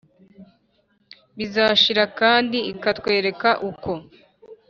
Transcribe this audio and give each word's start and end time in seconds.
bizashira 1.37 2.03
kandi 2.19 2.57
ikatwereka 2.73 3.49
uko 3.69 3.91